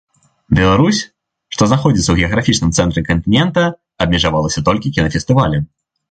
Беларусь, 0.59 0.99
што 1.55 1.67
знаходзіцца 1.73 2.03
ў 2.11 2.21
геаграфічным 2.23 2.71
цэнтры 2.83 3.03
кантынента, 3.09 3.65
абмежавалася 4.05 4.65
толькі 4.71 4.93
кінафестывалем. 4.97 5.63